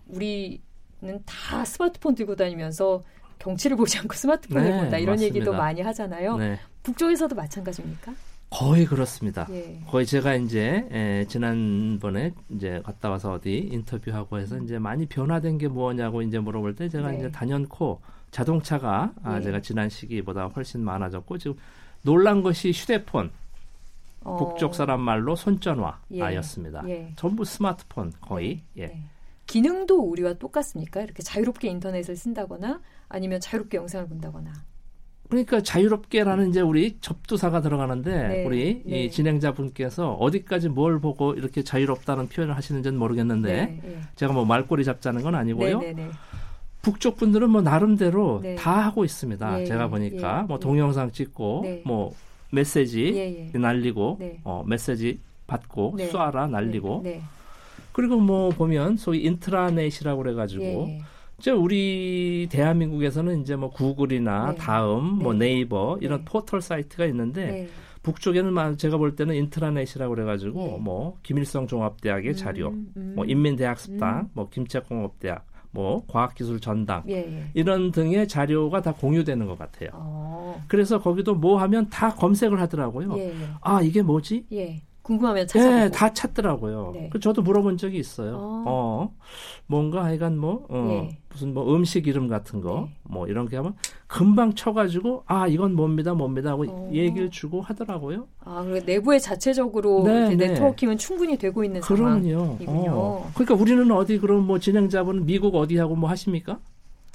우리는 0.07 0.61
다 1.27 1.65
스마트폰 1.65 2.15
들고 2.15 2.37
다니면서 2.37 3.03
경치를 3.41 3.77
보지 3.77 3.99
않고 3.99 4.15
스마트폰을 4.15 4.71
네, 4.71 4.81
본다 4.81 4.99
이런 4.99 5.15
맞습니다. 5.15 5.35
얘기도 5.37 5.53
많이 5.53 5.81
하잖아요. 5.81 6.37
네. 6.37 6.59
북쪽에서도 6.83 7.35
마찬가지입니까? 7.35 8.13
거의 8.51 8.85
그렇습니다. 8.85 9.47
예. 9.51 9.81
거의 9.87 10.05
제가 10.05 10.35
이제 10.35 10.87
에, 10.91 11.25
지난번에 11.27 12.33
이제 12.51 12.83
갔다 12.85 13.09
와서 13.09 13.33
어디 13.33 13.59
인터뷰하고 13.59 14.39
해서 14.39 14.57
음. 14.57 14.65
이제 14.65 14.79
많이 14.79 15.07
변화된 15.07 15.59
게 15.59 15.69
뭐냐고 15.69 16.21
이제 16.23 16.39
물어볼 16.39 16.75
때 16.75 16.89
제가 16.89 17.13
네. 17.13 17.19
이제 17.19 17.31
단연코 17.31 18.01
자동차가 18.31 19.13
아, 19.23 19.39
예. 19.39 19.43
제가 19.43 19.61
지난 19.61 19.89
시기보다 19.89 20.47
훨씬 20.47 20.85
많아졌고 20.85 21.39
지금 21.39 21.57
놀란 22.03 22.43
것이 22.43 22.73
휴대폰 22.73 23.31
어. 24.23 24.37
북쪽 24.37 24.75
사람 24.75 25.01
말로 25.01 25.37
손전화였습니다. 25.37 26.83
예. 26.87 26.91
예. 26.91 27.13
전부 27.17 27.45
스마트폰 27.45 28.13
거의. 28.21 28.63
네. 28.75 28.83
예. 28.83 28.87
네. 28.89 29.03
기능도 29.47 30.01
우리와 30.03 30.35
똑같습니까? 30.35 31.03
이렇게 31.03 31.23
자유롭게 31.23 31.69
인터넷을 31.69 32.17
쓴다거나 32.17 32.81
아니면 33.11 33.41
자유롭게 33.41 33.77
영상을 33.77 34.09
본다거나. 34.09 34.53
그러니까 35.29 35.63
자유롭게라는 35.63 36.49
이제 36.49 36.61
우리 36.61 36.99
접두사가 37.01 37.61
들어가는데 37.61 38.29
네, 38.29 38.45
우리 38.45 38.83
네. 38.85 39.05
이 39.05 39.11
진행자 39.11 39.53
분께서 39.53 40.15
어디까지 40.15 40.71
뭘 40.71 41.01
보고 41.01 41.35
이렇게 41.35 41.63
자유롭다는 41.63 42.29
표현을 42.29 42.57
하시는지는 42.57 42.99
모르겠는데 42.99 43.53
네, 43.53 43.81
네. 43.83 44.01
제가 44.17 44.33
뭐 44.33 44.45
말꼬리 44.45 44.85
잡자는 44.85 45.23
건 45.23 45.37
아니고요. 45.37 45.81
네, 45.81 45.93
네, 45.93 46.11
북쪽 46.83 47.17
분들은 47.17 47.51
뭐 47.51 47.63
나름대로 47.63 48.43
다 48.59 48.85
하고 48.85 49.05
있습니다. 49.05 49.61
예, 49.61 49.65
제가 49.67 49.89
보니까 49.89 50.41
예, 50.43 50.47
뭐 50.47 50.59
동영상 50.59 51.13
찍고 51.13 51.83
뭐 51.85 52.13
메시지 52.51 53.13
예, 53.15 53.51
예. 53.55 53.59
날리고 53.59 54.19
어 54.43 54.65
메시지 54.67 55.21
받고 55.47 55.97
쏴라 55.99 56.51
날리고 56.51 57.05
그리고 57.93 58.19
뭐 58.19 58.49
보면 58.49 58.97
소위 58.97 59.23
인트라넷이라고 59.25 60.23
그래가지고 60.23 60.89
이제 61.41 61.51
우리 61.51 62.47
대한민국에서는 62.51 63.41
이제 63.41 63.57
뭐 63.57 63.71
구글이나 63.71 64.53
네. 64.53 64.57
다음, 64.57 65.05
뭐 65.21 65.33
네. 65.33 65.47
네이버 65.47 65.97
이런 66.03 66.19
네. 66.19 66.25
포털 66.27 66.61
사이트가 66.61 67.07
있는데 67.07 67.47
네. 67.47 67.69
북쪽에는 68.03 68.77
제가 68.77 68.99
볼 68.99 69.17
때는 69.17 69.35
인트라넷이라고 69.35 70.15
그래가지고 70.15 70.61
네. 70.61 70.79
뭐 70.81 71.17
김일성 71.23 71.67
종합대학의 71.67 72.33
음, 72.33 72.35
자료, 72.35 72.69
음. 72.69 73.13
뭐 73.17 73.25
인민대학습당, 73.25 74.19
음. 74.19 74.29
뭐 74.35 74.51
김책공업대학, 74.51 75.47
뭐 75.71 76.05
과학기술 76.09 76.61
전당 76.61 77.05
예, 77.09 77.17
예. 77.17 77.51
이런 77.55 77.91
등의 77.91 78.29
자료가 78.29 78.83
다 78.83 78.93
공유되는 78.93 79.47
것 79.47 79.59
같아요. 79.59 79.91
어. 79.95 80.63
그래서 80.69 81.01
거기도 81.01 81.35
뭐 81.35 81.59
하면 81.63 81.89
다 81.89 82.15
검색을 82.15 82.61
하더라고요. 82.61 83.17
예, 83.17 83.29
예. 83.29 83.35
아 83.63 83.81
이게 83.81 84.03
뭐지? 84.03 84.45
예. 85.11 85.15
궁금하면 85.15 85.47
찾아보고. 85.47 85.75
네, 85.75 85.91
다 85.91 86.13
찾더라고요. 86.13 86.91
네. 86.95 87.11
그 87.13 87.19
저도 87.19 87.43
물어본 87.43 87.77
적이 87.77 87.99
있어요. 87.99 88.37
어, 88.37 88.65
어 88.67 89.15
뭔가 89.67 90.05
하여간 90.05 90.39
뭐 90.39 90.67
어, 90.69 90.85
네. 90.89 91.19
무슨 91.29 91.53
뭐 91.53 91.75
음식 91.75 92.07
이름 92.07 92.29
같은 92.29 92.61
거, 92.61 92.89
네. 92.89 92.97
뭐 93.03 93.27
이런 93.27 93.49
게 93.49 93.57
하면 93.57 93.75
금방 94.07 94.55
쳐가지고 94.55 95.25
아 95.27 95.47
이건 95.49 95.75
뭡니다, 95.75 96.15
뭡니다 96.15 96.51
하고 96.51 96.65
어. 96.69 96.91
얘기를 96.93 97.31
주고 97.31 97.61
하더라고요. 97.61 98.27
아, 98.45 98.63
그리고 98.65 98.85
내부에 98.87 99.19
자체적으로 99.19 100.05
네, 100.05 100.35
네. 100.35 100.49
네 100.49 100.55
트워킹은 100.55 100.99
충분히 100.99 101.37
되고 101.37 101.65
있는 101.65 101.81
그럼요. 101.81 102.23
상황이군요. 102.23 102.91
어. 102.93 103.31
그러니까 103.35 103.55
우리는 103.55 103.91
어디 103.91 104.19
그럼 104.19 104.47
뭐 104.47 104.59
진행자분 104.59 105.27
미국 105.27 105.55
어디 105.57 105.77
하고 105.77 105.97
뭐 105.97 106.09
하십니까? 106.09 106.59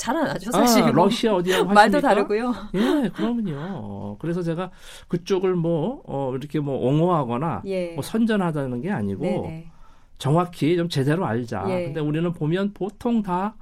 잘 0.06 0.16
안 0.18 0.28
하죠 0.28 0.52
사실. 0.52 0.84
아, 0.84 0.92
러시아 0.92 1.34
어디하고 1.36 1.70
말도 1.74 2.00
다르고요. 2.02 2.54
예, 2.76 3.10
그러면요. 3.10 4.18
그래서 4.20 4.42
제가 4.42 4.72
그쪽을 5.08 5.56
뭐 5.56 6.02
어, 6.06 6.34
이렇게 6.36 6.60
뭐 6.60 6.78
옹호하거나 6.88 7.64
예. 7.66 7.94
뭐 7.94 8.02
선전하다는 8.04 8.82
게 8.82 8.92
아니고 8.92 9.24
네네. 9.24 9.68
정확히 10.18 10.78
좀 10.78 10.88
제대로 10.90 11.26
알자. 11.26 11.66
예. 11.70 11.86
근데 11.86 12.00
우리는 12.00 12.32
보면 12.34 12.74
보통 12.74 13.22
다 13.22 13.56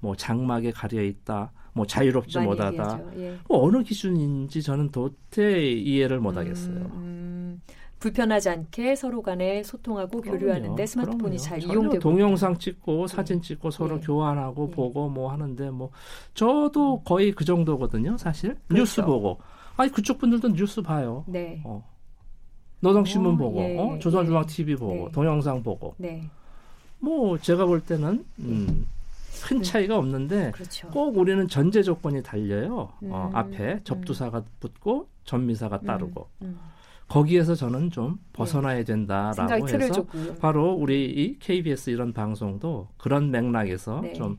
뭐 0.00 0.14
장막에 0.14 0.70
가려 0.70 1.02
있다. 1.02 1.50
뭐 1.72 1.86
자유롭지 1.86 2.38
못하다. 2.40 3.00
예. 3.16 3.38
뭐 3.48 3.64
어느 3.66 3.82
기준인지 3.82 4.60
저는 4.62 4.90
도저히 4.90 5.80
이해를 5.80 6.20
못하겠어요. 6.20 6.74
음, 6.76 6.90
음. 6.92 7.60
불편하지 8.04 8.50
않게 8.50 8.96
서로 8.96 9.22
간에 9.22 9.62
소통하고 9.62 10.20
그럼요, 10.20 10.38
교류하는데 10.38 10.86
스마트폰이 10.86 11.20
그럼요. 11.20 11.38
잘 11.38 11.62
이용되고 11.62 12.00
동영상 12.00 12.58
찍고 12.58 13.06
네. 13.06 13.16
사진 13.16 13.40
찍고 13.40 13.70
서로 13.70 13.98
네. 13.98 14.06
교환하고 14.06 14.66
네. 14.68 14.76
보고 14.76 15.08
뭐 15.08 15.32
하는데 15.32 15.70
뭐 15.70 15.90
저도 16.34 17.00
거의 17.00 17.32
그 17.32 17.46
정도거든요 17.46 18.18
사실 18.18 18.58
그렇죠. 18.68 18.74
뉴스 18.82 19.02
보고 19.02 19.38
아니 19.78 19.90
그쪽 19.90 20.18
분들도 20.18 20.48
뉴스 20.52 20.82
봐요 20.82 21.24
네. 21.26 21.62
어. 21.64 21.82
노동신문 22.80 23.36
어, 23.36 23.36
보고 23.38 23.60
예, 23.60 23.78
어? 23.78 23.98
조선중앙 23.98 24.44
TV 24.44 24.72
예. 24.72 24.76
보고 24.76 24.94
네. 24.94 25.08
동영상 25.12 25.62
보고 25.62 25.94
네. 25.96 26.28
뭐 26.98 27.38
제가 27.38 27.64
볼 27.64 27.80
때는 27.80 28.22
음, 28.40 28.86
큰 29.46 29.56
음. 29.56 29.62
차이가 29.62 29.96
없는데 29.96 30.50
그렇죠. 30.50 30.88
꼭 30.90 31.16
우리는 31.16 31.48
전제 31.48 31.82
조건이 31.82 32.22
달려요. 32.22 32.76
어, 32.76 32.98
음, 33.02 33.12
어, 33.12 33.30
앞에 33.32 33.80
접두사가 33.84 34.38
음. 34.38 34.44
붙고 34.60 35.08
전미사가 35.24 35.80
따르고 35.80 36.28
음, 36.42 36.46
음. 36.48 36.74
거기에서 37.08 37.54
저는 37.54 37.90
좀 37.90 38.18
벗어나야 38.32 38.78
네. 38.78 38.84
된다라고 38.84 39.68
해서 39.68 39.92
줬고요. 39.92 40.34
바로 40.36 40.72
우리 40.72 41.04
이 41.04 41.38
KBS 41.38 41.90
이런 41.90 42.12
방송도 42.12 42.88
그런 42.96 43.30
맥락에서 43.30 44.00
네. 44.00 44.12
좀 44.14 44.38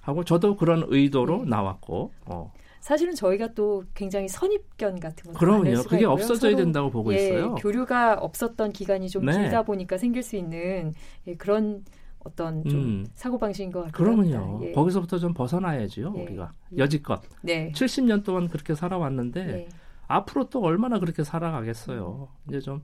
하고 0.00 0.24
저도 0.24 0.56
그런 0.56 0.84
의도로 0.88 1.44
네. 1.44 1.50
나왔고 1.50 2.12
어. 2.26 2.52
사실은 2.80 3.14
저희가 3.14 3.54
또 3.54 3.84
굉장히 3.94 4.28
선입견 4.28 5.00
같은 5.00 5.32
거 5.32 5.38
그럼요. 5.38 5.82
그게 5.82 5.96
있고요. 5.96 6.10
없어져야 6.10 6.56
된다고 6.56 6.90
보고 6.90 7.12
예, 7.12 7.16
있어요. 7.16 7.54
교류가 7.56 8.14
없었던 8.14 8.72
기간이 8.72 9.08
좀 9.10 9.26
네. 9.26 9.32
길다 9.32 9.62
보니까 9.64 9.98
생길 9.98 10.22
수 10.22 10.36
있는 10.36 10.94
예, 11.26 11.34
그런 11.34 11.84
어떤 12.20 12.64
좀 12.64 12.80
음. 12.80 13.06
사고 13.14 13.38
방식인 13.38 13.70
것 13.70 13.80
같아요. 13.80 13.92
그러면요. 13.92 14.60
예. 14.64 14.72
거기서부터 14.72 15.18
좀 15.18 15.34
벗어나야지요. 15.34 16.14
예. 16.16 16.22
우리가 16.22 16.52
여지껏 16.76 17.20
네. 17.42 17.72
70년 17.72 18.24
동안 18.24 18.48
그렇게 18.48 18.74
살아왔는데 18.74 19.44
네. 19.44 19.68
앞으로 20.08 20.48
또 20.50 20.62
얼마나 20.62 20.98
그렇게 20.98 21.22
살아가겠어요. 21.22 22.28
이제 22.48 22.60
좀 22.60 22.82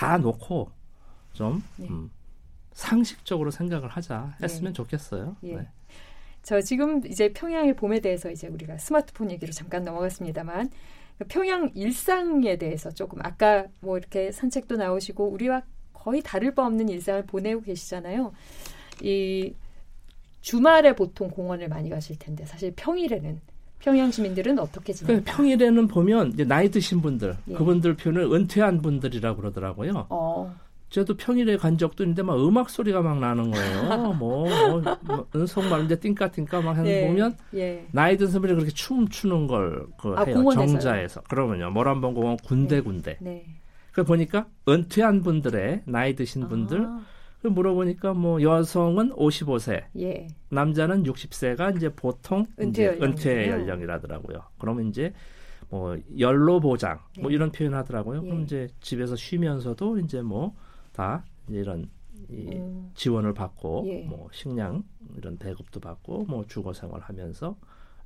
다 0.00 0.18
놓고 0.18 0.70
좀 1.32 1.62
네. 1.76 1.88
음, 1.88 2.10
상식적으로 2.72 3.50
생각을 3.50 3.88
하자 3.88 4.36
했으면 4.42 4.72
네. 4.72 4.76
좋겠어요. 4.76 5.36
예. 5.42 5.56
네. 5.56 5.68
저 6.42 6.60
지금 6.62 7.04
이제 7.06 7.32
평양의 7.32 7.76
봄에 7.76 8.00
대해서 8.00 8.30
이제 8.30 8.48
우리가 8.48 8.78
스마트폰 8.78 9.30
얘기로 9.30 9.52
잠깐 9.52 9.84
넘어갔습니다만 9.84 10.70
평양 11.28 11.70
일상에 11.74 12.56
대해서 12.56 12.90
조금 12.90 13.18
아까 13.22 13.66
뭐 13.80 13.98
이렇게 13.98 14.32
산책도 14.32 14.76
나오시고 14.76 15.28
우리와 15.28 15.62
거의 15.92 16.22
다를 16.22 16.54
바 16.54 16.64
없는 16.64 16.88
일상을 16.88 17.26
보내고 17.26 17.60
계시잖아요. 17.60 18.32
이 19.02 19.54
주말에 20.40 20.94
보통 20.94 21.28
공원을 21.28 21.68
많이 21.68 21.90
가실 21.90 22.18
텐데 22.18 22.46
사실 22.46 22.72
평일에는 22.74 23.38
평양 23.80 24.10
시민들은 24.10 24.58
어떻게 24.58 24.92
지내요? 24.92 25.18
그 25.18 25.22
평일에는 25.24 25.88
보면 25.88 26.34
나이 26.46 26.70
드신 26.70 27.00
분들, 27.00 27.36
예. 27.48 27.54
그분들 27.54 27.96
표현을 27.96 28.32
은퇴한 28.32 28.82
분들이라고 28.82 29.40
그러더라고요. 29.40 30.06
어. 30.10 30.54
저도 30.90 31.16
평일에 31.16 31.56
간 31.56 31.78
적도 31.78 32.02
있는데 32.02 32.22
막 32.22 32.34
음악 32.44 32.68
소리가 32.68 33.00
막 33.00 33.18
나는 33.20 33.50
거예요. 33.52 33.82
뭐, 34.18 34.48
뭐, 34.48 34.82
뭐 35.02 35.26
말인데 35.70 36.00
띵까띵까 36.00 36.60
막 36.62 36.70
하는 36.72 36.82
네. 36.84 37.06
보면 37.06 37.36
예. 37.54 37.86
나이 37.92 38.16
든 38.16 38.26
선배들이 38.26 38.56
그렇게 38.56 38.72
춤 38.74 39.08
추는 39.08 39.46
걸 39.46 39.86
그 39.98 40.14
아, 40.16 40.24
해요. 40.24 40.34
공원에서요? 40.34 40.66
정자에서. 40.66 41.20
그러면요. 41.22 41.70
모란봉 41.70 42.14
공원 42.14 42.36
군데군데. 42.38 43.18
네. 43.20 43.30
네. 43.30 43.44
그 43.92 44.02
보니까 44.04 44.46
은퇴한 44.68 45.22
분들의 45.22 45.82
나이 45.86 46.14
드신 46.16 46.48
분들 46.48 46.84
아. 46.84 47.00
그 47.42 47.48
물어보니까 47.48 48.14
뭐 48.14 48.42
여성은 48.42 49.10
55세, 49.10 49.84
예. 49.98 50.26
남자는 50.50 51.04
60세가 51.04 51.76
이제 51.76 51.88
보통 51.94 52.46
은퇴, 52.58 52.94
이제 52.94 52.98
은퇴 53.02 53.48
연령이라더라고요. 53.48 54.42
그러면 54.58 54.88
이제 54.88 55.12
뭐 55.70 55.96
연로 56.18 56.60
보장 56.60 56.98
뭐 57.20 57.30
네. 57.30 57.34
이런 57.36 57.50
표현 57.52 57.74
하더라고요. 57.74 58.22
예. 58.22 58.28
그럼 58.28 58.42
이제 58.42 58.68
집에서 58.80 59.16
쉬면서도 59.16 59.98
이제 59.98 60.20
뭐 60.22 60.54
다 60.92 61.24
이런 61.48 61.88
이 62.28 62.48
음. 62.52 62.90
지원을 62.94 63.32
받고 63.32 63.84
예. 63.86 64.02
뭐 64.02 64.28
식량 64.32 64.84
이런 65.16 65.38
배급도 65.38 65.80
받고 65.80 66.24
뭐 66.24 66.44
주거 66.46 66.72
생활하면서 66.72 67.56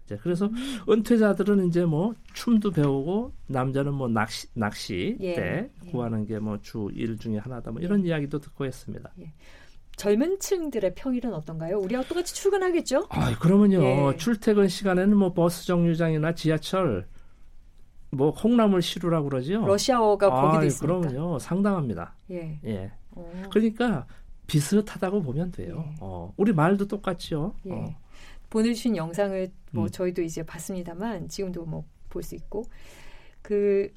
이제 0.04 0.18
그래서 0.22 0.46
음. 0.46 0.54
은퇴자들은 0.88 1.66
이제 1.68 1.84
뭐 1.84 2.14
춤도 2.34 2.72
배우고 2.72 3.32
남자는 3.46 3.94
뭐 3.94 4.08
낚시 4.08 4.46
낚시 4.54 5.16
예. 5.20 5.34
때 5.34 5.70
예. 5.86 5.90
구하는 5.90 6.26
게 6.26 6.36
뭐 6.38 6.58
주 6.60 6.90
일 6.94 7.16
중에 7.18 7.38
하나다 7.38 7.70
뭐 7.70 7.80
이런 7.80 8.04
예. 8.04 8.08
이야기도 8.08 8.38
듣고 8.38 8.66
했습니다. 8.66 9.10
예. 9.20 9.32
젊은 9.96 10.38
층들의 10.40 10.94
평일은 10.96 11.32
어떤가요? 11.32 11.78
우리와 11.78 12.02
똑같이 12.02 12.34
출근하겠죠? 12.34 13.06
아, 13.10 13.38
그러면요. 13.38 13.82
예. 13.82 14.16
출퇴근 14.16 14.66
시간에는 14.68 15.16
뭐 15.16 15.32
버스 15.32 15.64
정류장이나 15.66 16.34
지하철 16.34 17.06
뭐 18.10 18.32
콩나물 18.34 18.82
시루라고 18.82 19.28
그러죠. 19.28 19.64
러시아어가 19.66 20.30
거기도 20.30 20.58
아, 20.58 20.64
있습니까? 20.64 20.98
그러면요. 21.00 21.38
상당합니다. 21.38 22.14
예. 22.30 22.58
예. 22.64 22.92
오. 23.14 23.24
그러니까 23.50 24.06
비슷하다고 24.48 25.22
보면 25.22 25.52
돼요. 25.52 25.84
예. 25.86 25.94
어, 26.00 26.32
우리 26.36 26.52
말도 26.52 26.86
똑같죠. 26.88 27.54
예. 27.66 27.72
어. 27.72 27.94
보내주신 28.58 28.96
영상을 28.96 29.50
뭐 29.72 29.84
음. 29.84 29.88
저희도 29.90 30.22
이제 30.22 30.42
봤습니다만 30.44 31.28
지금도 31.28 31.64
뭐 31.66 31.84
볼 32.08 32.22
수 32.22 32.36
있고 32.36 32.62
그 33.42 33.90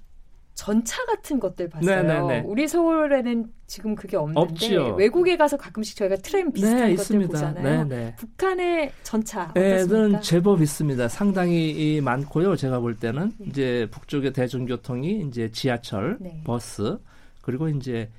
전차 0.56 1.06
같은 1.06 1.40
것들 1.40 1.70
봤어요. 1.70 2.02
네네네. 2.02 2.42
우리 2.48 2.68
서울에는 2.68 3.46
지금 3.68 3.94
그게 3.94 4.18
없는데 4.18 4.40
없지요. 4.42 4.96
외국에 4.96 5.38
가서 5.38 5.56
가끔씩 5.56 5.96
저희가 5.98 6.16
트램 6.16 6.52
비슷한 6.52 6.74
네, 6.74 6.82
것들 6.82 6.94
있습니다. 6.94 7.28
보잖아요. 7.32 7.84
네네. 7.88 8.16
북한의 8.16 8.92
전차 9.04 9.54
어떻습니까? 9.56 10.18
네, 10.18 10.22
제법 10.22 10.64
있습니다. 10.64 11.08
상당히 11.10 12.02
많고요. 12.02 12.56
제가 12.56 12.80
볼 12.80 12.98
때는 12.98 13.34
네. 13.38 13.46
이제 13.50 13.88
북쪽의 13.92 14.34
대중교통이 14.34 15.28
이제 15.28 15.52
지하철, 15.52 16.18
네. 16.20 16.42
버스 16.44 16.98
그리고 17.44 17.70
이제 17.70 18.10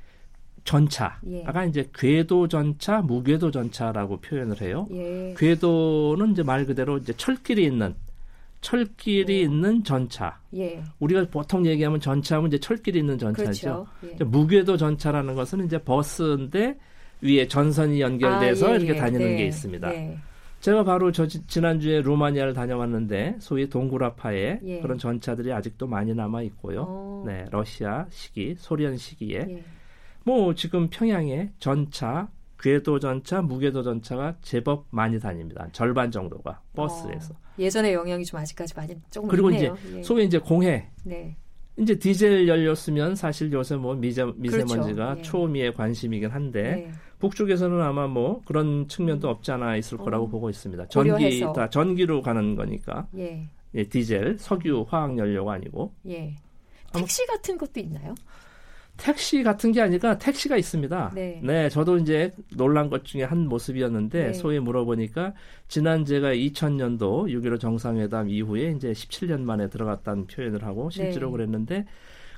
전차. 0.68 1.18
예. 1.30 1.42
아까 1.46 1.64
이제 1.64 1.88
궤도 1.94 2.46
전차, 2.46 3.00
무궤도 3.00 3.50
전차라고 3.50 4.18
표현을 4.18 4.60
해요. 4.60 4.86
예. 4.90 5.34
궤도는 5.38 6.32
이제 6.32 6.42
말 6.42 6.66
그대로 6.66 6.98
이제 6.98 7.14
철길이 7.16 7.64
있는 7.64 7.94
철길이 8.60 9.38
예. 9.38 9.42
있는 9.44 9.82
전차. 9.82 10.38
예. 10.54 10.82
우리가 10.98 11.24
보통 11.30 11.64
얘기하면 11.64 12.00
전차하면 12.00 12.48
이제 12.48 12.58
철길이 12.58 12.98
있는 12.98 13.16
전차죠. 13.16 13.86
그렇죠. 13.98 14.16
예. 14.20 14.24
무궤도 14.24 14.76
전차라는 14.76 15.34
것은 15.34 15.64
이제 15.64 15.78
버스인데 15.78 16.78
위에 17.22 17.48
전선이 17.48 18.02
연결돼서 18.02 18.68
아, 18.68 18.72
예, 18.72 18.76
이렇게 18.76 18.94
다니는 18.94 19.26
네. 19.26 19.36
게 19.36 19.46
있습니다. 19.46 19.88
네. 19.88 20.18
제가 20.60 20.84
바로 20.84 21.10
저 21.12 21.26
지난주에 21.26 22.02
루마니아를 22.02 22.52
다녀왔는데 22.52 23.36
소위 23.38 23.70
동구라파에 23.70 24.60
예. 24.62 24.80
그런 24.80 24.98
전차들이 24.98 25.50
아직도 25.50 25.86
많이 25.86 26.14
남아 26.14 26.42
있고요. 26.42 26.82
오. 26.82 26.84
어. 26.84 27.24
네, 27.26 27.46
러시아 27.50 28.04
시기, 28.10 28.54
소련 28.58 28.98
시기에 28.98 29.46
예. 29.48 29.64
뭐 30.28 30.54
지금 30.54 30.90
평양에 30.90 31.50
전차, 31.58 32.28
궤도 32.60 32.98
전차, 32.98 33.40
무궤도 33.40 33.82
전차가 33.82 34.36
제법 34.42 34.86
많이 34.90 35.18
다닙니다. 35.18 35.66
절반 35.72 36.10
정도가 36.10 36.60
버스에서. 36.74 37.32
어. 37.32 37.36
예전의 37.58 37.94
영향이 37.94 38.26
좀 38.26 38.38
아직까지 38.38 38.74
많이 38.74 38.94
조금 39.10 39.30
그리고 39.30 39.50
있네요. 39.52 39.74
이제 39.86 39.96
예. 39.96 40.02
소위 40.02 40.26
이제 40.26 40.38
공해. 40.38 40.90
네. 41.02 41.34
이제 41.78 41.98
디젤 41.98 42.46
연료 42.46 42.74
쓰면 42.74 43.14
사실 43.14 43.50
요새 43.52 43.76
뭐 43.76 43.94
미세, 43.94 44.22
미세먼지가 44.36 45.14
그렇죠. 45.14 45.18
예. 45.18 45.22
초미의 45.22 45.72
관심이긴 45.72 46.28
한데 46.28 46.62
네. 46.62 46.92
북쪽에서는 47.20 47.80
아마 47.80 48.06
뭐 48.06 48.42
그런 48.44 48.86
측면도 48.86 49.28
음. 49.28 49.30
없지 49.30 49.50
않아 49.52 49.76
있을 49.76 49.96
거라고 49.96 50.26
어. 50.26 50.28
보고 50.28 50.50
있습니다. 50.50 50.88
전기 50.88 51.40
다 51.40 51.70
전기로 51.70 52.20
가는 52.20 52.54
거니까. 52.54 53.08
예. 53.16 53.48
예, 53.74 53.84
디젤, 53.84 54.36
석유, 54.38 54.84
화학 54.90 55.16
연료가 55.16 55.54
아니고. 55.54 55.94
예. 56.06 56.36
택시 56.92 57.26
같은 57.26 57.56
것도 57.56 57.80
있나요? 57.80 58.14
택시 58.98 59.42
같은 59.42 59.72
게 59.72 59.80
아니라 59.80 60.18
택시가 60.18 60.56
있습니다. 60.56 61.12
네. 61.14 61.40
네 61.42 61.68
저도 61.70 61.96
이제 61.96 62.34
놀란 62.56 62.90
것 62.90 63.04
중에 63.04 63.22
한 63.22 63.48
모습이었는데 63.48 64.26
네. 64.26 64.32
소위 64.34 64.58
물어보니까 64.58 65.32
지난 65.68 66.04
제가 66.04 66.32
2000년도 66.34 66.98
6.15 67.30 67.60
정상회담 67.60 68.28
이후에 68.28 68.72
이제 68.76 68.92
17년 68.92 69.40
만에 69.40 69.68
들어갔다는 69.68 70.26
표현을 70.26 70.64
하고 70.64 70.90
실제로 70.90 71.28
네. 71.28 71.32
그랬는데 71.32 71.84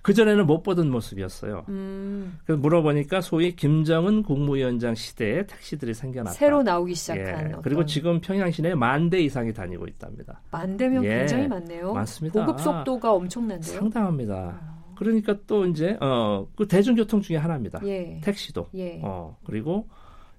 그전에는 0.03 0.47
못 0.47 0.63
보던 0.63 0.91
모습이었어요. 0.91 1.67
음. 1.69 2.39
그래서 2.47 2.59
물어보니까 2.61 3.21
소위 3.21 3.55
김정은 3.55 4.23
국무위원장 4.23 4.95
시대에 4.95 5.45
택시들이 5.47 5.93
생겨났다. 5.93 6.33
새로 6.33 6.63
나오기 6.63 6.95
시작한. 6.95 7.51
예. 7.51 7.55
그리고 7.63 7.85
지금 7.85 8.19
평양 8.21 8.51
시내에 8.51 8.75
만 8.75 9.11
대 9.11 9.21
이상이 9.21 9.53
다니고 9.53 9.87
있답니다. 9.89 10.41
만 10.51 10.77
대면 10.79 11.05
예. 11.05 11.19
굉장히 11.19 11.49
많네요. 11.49 11.93
많습니다. 11.93 12.47
보급 12.47 12.61
속도가 12.61 13.13
엄청난데요. 13.13 13.79
상당합니다. 13.79 14.35
아. 14.63 14.80
그러니까 15.01 15.35
또 15.47 15.65
이제 15.65 15.97
어 16.01 16.47
그 16.57 16.69
대중교통 16.69 17.23
중에 17.23 17.39
하나입니다. 17.39 17.81
예. 17.87 18.21
택시도. 18.23 18.69
예. 18.75 19.01
어 19.03 19.37
그리고 19.45 19.89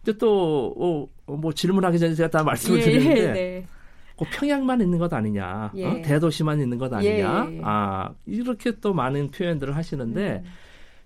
이제 0.03 0.15
또뭐 0.17 1.09
어, 1.25 1.51
질문하기 1.53 1.97
전에 1.97 2.13
제가 2.13 2.29
다 2.29 2.43
말씀을 2.45 2.79
예. 2.79 2.83
드리는데 2.83 3.31
네. 3.33 3.67
꼭 4.15 4.27
평양만 4.31 4.79
있는 4.81 4.99
것 4.99 5.11
아니냐, 5.11 5.71
어? 5.73 5.77
예. 5.77 5.85
어? 5.85 6.01
대도시만 6.03 6.61
있는 6.61 6.77
것 6.77 6.93
아니냐, 6.93 7.47
예. 7.51 7.61
아 7.63 8.13
이렇게 8.27 8.71
또 8.79 8.93
많은 8.93 9.31
표현들을 9.31 9.75
하시는데 9.75 10.43
음. 10.45 10.51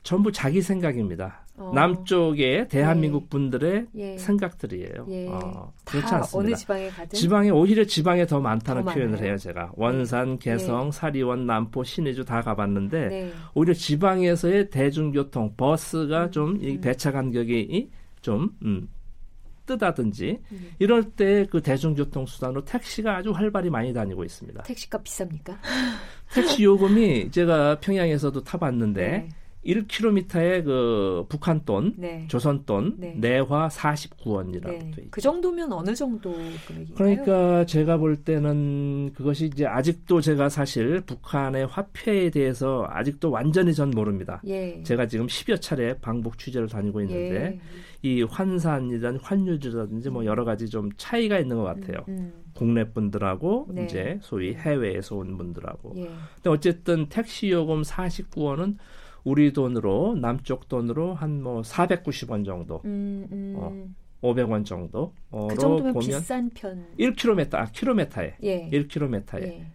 전부 0.05 0.31
자기 0.31 0.61
생각입니다. 0.61 1.43
어. 1.57 1.71
남쪽의 1.73 2.67
대한민국 2.67 3.23
예. 3.23 3.29
분들의 3.29 3.87
예. 3.95 4.17
생각들이에요. 4.19 5.07
예. 5.09 5.27
어, 5.27 5.73
그렇지 5.83 6.13
않습니다. 6.13 6.37
어느 6.37 6.55
지방에 6.55 6.89
가든 6.89 7.17
지방에 7.17 7.49
오히려 7.49 7.83
지방에 7.85 8.27
더 8.27 8.39
많다는 8.39 8.85
더 8.85 8.93
표현을 8.93 9.19
해요. 9.19 9.35
제가 9.37 9.71
원산, 9.75 10.37
네. 10.37 10.37
개성, 10.39 10.87
예. 10.87 10.91
사리원, 10.91 11.47
남포, 11.47 11.83
신의주 11.83 12.23
다 12.23 12.41
가봤는데 12.41 13.07
네. 13.07 13.31
오히려 13.55 13.73
지방에서의 13.73 14.69
대중교통 14.69 15.55
버스가 15.57 16.25
음. 16.25 16.31
좀이 16.31 16.81
배차 16.81 17.11
간격이 17.11 17.89
좀 18.21 18.51
음, 18.63 18.87
뜨다든지 19.65 20.39
음. 20.51 20.69
이럴 20.77 21.03
때 21.03 21.45
그 21.49 21.61
대중교통 21.61 22.27
수단으로 22.27 22.63
택시가 22.63 23.17
아주 23.17 23.31
활발히 23.31 23.71
많이 23.71 23.91
다니고 23.91 24.23
있습니다. 24.23 24.61
택시가 24.63 24.99
비쌉니까? 24.99 25.57
택시 26.35 26.63
요금이 26.63 27.31
제가 27.31 27.79
평양에서도 27.79 28.43
타봤는데. 28.43 29.01
네. 29.01 29.29
1km에 29.65 30.63
그 30.63 31.25
북한 31.27 31.61
돈, 31.65 31.93
네. 31.97 32.25
조선 32.27 32.65
돈 32.65 32.95
네. 32.97 33.15
내화 33.17 33.67
49원이라고 33.67 34.63
네. 34.63 34.79
돼 34.79 35.01
있죠. 35.01 35.07
그 35.11 35.21
정도면 35.21 35.71
어느 35.73 35.95
정도 35.95 36.31
금액인가요? 36.67 36.95
그러니까 36.95 37.65
제가 37.65 37.97
볼 37.97 38.15
때는 38.17 39.11
그것이 39.13 39.47
이제 39.47 39.65
아직도 39.65 40.21
제가 40.21 40.49
사실 40.49 41.01
북한의 41.01 41.65
화폐에 41.65 42.29
대해서 42.29 42.87
아직도 42.89 43.31
완전히 43.31 43.73
전 43.73 43.89
모릅니다. 43.89 44.41
예. 44.45 44.81
제가 44.83 45.07
지금 45.07 45.25
10여 45.25 45.59
차례 45.59 45.97
방북 45.97 46.37
취재를 46.37 46.67
다니고 46.67 47.01
있는데 47.01 47.45
예. 47.45 47.59
이 48.03 48.21
환산이든 48.21 49.17
환율이라든지 49.17 50.11
뭐 50.11 50.25
여러 50.25 50.45
가지 50.45 50.69
좀 50.69 50.89
차이가 50.97 51.39
있는 51.39 51.57
것 51.57 51.63
같아요. 51.63 52.05
음, 52.07 52.17
음. 52.17 52.33
국내 52.53 52.83
분들하고 52.87 53.67
네. 53.69 53.85
이제 53.85 54.19
소위 54.21 54.53
해외에서 54.53 55.15
온 55.15 55.37
분들하고. 55.37 55.93
예. 55.97 56.09
근데 56.35 56.49
어쨌든 56.49 57.07
택시 57.09 57.49
요금 57.49 57.81
49원은 57.81 58.77
우리 59.25 59.51
돈으로 59.51 60.15
남쪽 60.15 60.69
돈으로 60.69 61.13
한 61.13 61.41
뭐 61.41 61.61
490원 61.61 62.45
정도. 62.45 62.81
음, 62.85 63.27
음. 63.31 63.53
어, 63.57 63.71
500원 64.21 64.65
정도로 64.65 65.13
그 65.31 65.55
보면 65.57 65.93
비싼 65.99 66.49
편. 66.51 66.85
1km, 66.99 67.53
아, 67.55 67.65
킬로미터에. 67.65 68.35
예. 68.43 68.69
1km에. 68.71 69.41
예. 69.43 69.67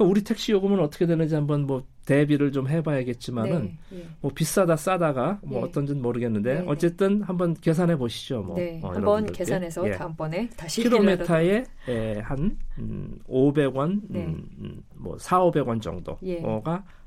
우리 0.00 0.22
택시 0.22 0.52
요금은 0.52 0.80
어떻게 0.80 1.06
되는지 1.06 1.34
한번 1.34 1.66
뭐 1.66 1.82
대비를 2.04 2.52
좀 2.52 2.68
해봐야겠지만은 2.68 3.76
네, 3.90 3.98
예. 3.98 4.06
뭐 4.20 4.30
비싸다 4.34 4.76
싸다가 4.76 5.40
뭐 5.42 5.60
예. 5.60 5.64
어떤지는 5.64 6.02
모르겠는데 6.02 6.54
네, 6.54 6.60
네. 6.60 6.66
어쨌든 6.68 7.22
한번 7.22 7.54
계산해 7.54 7.96
보시죠. 7.96 8.42
뭐 8.42 8.56
네, 8.56 8.80
어, 8.82 8.88
한번 8.90 9.26
계산해서 9.26 9.88
예. 9.88 9.92
다음번에 9.92 10.48
다시 10.56 10.82
킬로미터에 10.82 11.64
예, 11.88 12.20
한 12.22 12.58
음, 12.78 13.18
500원, 13.28 14.00
네. 14.08 14.24
음, 14.26 14.48
음, 14.58 14.82
뭐 14.94 15.16
4, 15.18 15.40
500원 15.40 15.80
정도가 15.80 16.18
예. 16.24 16.42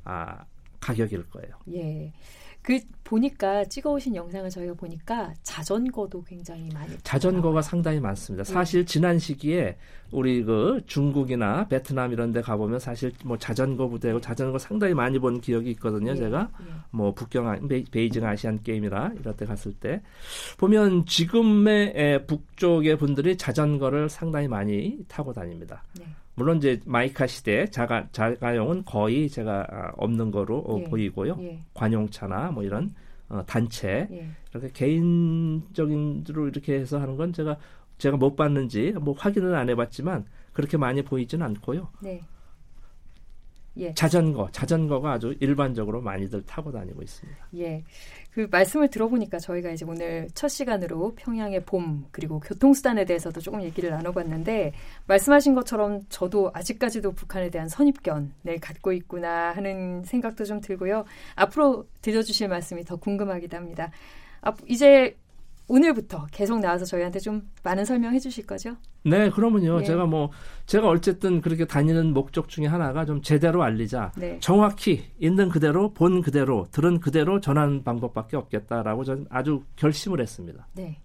아 0.05 0.43
가격일 0.79 1.29
거예요. 1.29 1.55
예. 1.73 2.13
그 2.61 2.79
보니까 3.09 3.65
찍어오신 3.65 4.15
영상을 4.15 4.47
저희가 4.51 4.75
보니까 4.75 5.33
자전거도 5.41 6.23
굉장히 6.23 6.69
많이 6.71 6.95
자전거가 7.01 7.63
상당히 7.63 7.99
많습니다. 7.99 8.41
예. 8.47 8.53
사실 8.53 8.81
예. 8.81 8.85
지난 8.85 9.17
시기에 9.17 9.75
우리 10.11 10.43
그 10.43 10.79
중국이나 10.85 11.67
베트남 11.67 12.13
이런 12.13 12.31
데 12.31 12.41
가보면 12.41 12.79
사실 12.79 13.11
뭐 13.25 13.35
자전거 13.35 13.87
부대고 13.87 14.21
자전거 14.21 14.59
상당히 14.59 14.93
많이 14.93 15.17
본 15.17 15.41
기억이 15.41 15.71
있거든요. 15.71 16.11
예. 16.11 16.15
제가 16.15 16.49
예. 16.61 16.65
뭐 16.91 17.11
북경 17.11 17.67
베이징 17.91 18.23
아시안 18.23 18.61
게임이라 18.61 19.13
이럴 19.19 19.35
때 19.35 19.45
갔을 19.45 19.73
때 19.73 20.01
보면 20.59 21.07
지금의 21.07 22.27
북쪽의 22.27 22.95
분들이 22.99 23.35
자전거를 23.35 24.09
상당히 24.09 24.47
많이 24.47 24.99
타고 25.07 25.33
다닙니다. 25.33 25.83
네. 25.97 26.05
물론 26.35 26.57
이제 26.57 26.79
마이카 26.85 27.27
시대 27.27 27.65
자가 27.65 28.07
자가용은 28.13 28.85
거의 28.85 29.27
제가 29.29 29.67
아, 29.69 29.91
없는 29.97 30.31
거로 30.31 30.59
어, 30.59 30.79
예. 30.79 30.83
보이고요. 30.85 31.37
예. 31.41 31.59
관용차나 31.73 32.51
뭐 32.51 32.63
이런 32.63 32.93
어, 33.29 33.43
단체 33.45 34.07
예. 34.11 34.29
이렇게 34.51 34.69
개인적인으로 34.73 36.47
이렇게 36.47 36.73
해서 36.79 36.99
하는 36.99 37.15
건 37.15 37.31
제가 37.31 37.57
제가 37.97 38.17
못 38.17 38.35
봤는지 38.35 38.93
뭐 38.99 39.13
확인은 39.17 39.53
안 39.53 39.69
해봤지만 39.69 40.25
그렇게 40.53 40.77
많이 40.77 41.03
보이지는 41.03 41.45
않고요. 41.45 41.89
네. 42.01 42.21
예. 43.79 43.93
자전거, 43.93 44.49
자전거가 44.51 45.13
아주 45.13 45.35
일반적으로 45.39 46.01
많이들 46.01 46.43
타고 46.45 46.71
다니고 46.71 47.01
있습니다. 47.01 47.47
예. 47.57 47.83
그 48.31 48.47
말씀을 48.51 48.89
들어보니까 48.89 49.39
저희가 49.39 49.71
이제 49.71 49.85
오늘 49.85 50.27
첫 50.33 50.49
시간으로 50.49 51.13
평양의 51.15 51.65
봄 51.65 52.05
그리고 52.11 52.39
교통수단에 52.39 53.05
대해서도 53.05 53.41
조금 53.41 53.63
얘기를 53.63 53.89
나눠봤는데 53.89 54.73
말씀하신 55.07 55.55
것처럼 55.55 56.01
저도 56.09 56.51
아직까지도 56.53 57.13
북한에 57.13 57.49
대한 57.49 57.67
선입견을 57.67 58.59
갖고 58.61 58.91
있구나 58.91 59.51
하는 59.51 60.03
생각도 60.03 60.45
좀 60.45 60.61
들고요. 60.61 61.05
앞으로 61.35 61.87
들려주실 62.01 62.47
말씀이 62.49 62.83
더 62.83 62.97
궁금하기도 62.97 63.57
합니다. 63.57 63.91
이제 64.67 65.17
오늘부터 65.69 66.25
계속 66.31 66.59
나와서 66.59 66.83
저희한테 66.83 67.19
좀 67.19 67.47
많은 67.63 67.85
설명해 67.85 68.19
주실 68.19 68.45
거죠? 68.45 68.75
네, 69.05 69.29
그러면요. 69.29 69.79
예. 69.79 69.83
제가 69.85 70.05
뭐 70.05 70.31
제가 70.65 70.89
어쨌든 70.89 71.39
그렇게 71.41 71.65
다니는 71.65 72.11
목적 72.11 72.49
중에 72.49 72.65
하나가 72.65 73.05
좀 73.05 73.21
제대로 73.21 73.63
알리자. 73.63 74.11
네. 74.17 74.37
정확히 74.41 75.05
있는 75.19 75.47
그대로 75.49 75.93
본 75.93 76.21
그대로 76.21 76.65
들은 76.71 76.99
그대로 76.99 77.39
전하는 77.39 77.83
방법밖에 77.83 78.35
없겠다라고 78.35 79.03
저는 79.03 79.27
아주 79.29 79.63
결심을 79.77 80.19
했습니다. 80.19 80.67
네. 80.73 80.99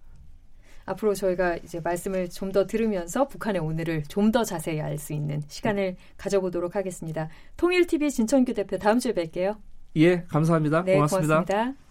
앞으로 0.87 1.13
저희가 1.15 1.57
이제 1.57 1.79
말씀을 1.79 2.29
좀 2.29 2.51
더 2.51 2.65
들으면서 2.67 3.27
북한의 3.27 3.61
오늘을 3.61 4.03
좀 4.07 4.31
더 4.31 4.43
자세히 4.43 4.81
알 4.81 4.97
수 4.97 5.13
있는 5.13 5.41
시간을 5.47 5.95
가져보도록 6.17 6.75
하겠습니다. 6.75 7.29
통일TV 7.57 8.09
진천규 8.11 8.53
대표 8.53 8.77
다음 8.77 8.99
주에 8.99 9.13
뵐게요. 9.13 9.57
예, 9.97 10.23
감사합니다. 10.23 10.83
네, 10.83 10.95
고맙습니다. 10.95 11.43
고맙습니다. 11.43 11.84